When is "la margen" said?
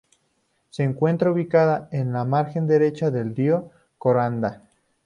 2.11-2.65